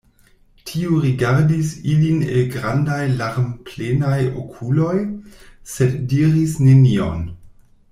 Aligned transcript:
Tiu 0.69 0.95
rigardis 1.01 1.73
ilin 1.95 2.23
el 2.37 2.41
grandaj 2.55 2.97
larmplenaj 3.19 4.17
okuloj, 4.45 4.97
sed 5.77 5.95
diris 6.17 6.57
nenion. 6.67 7.23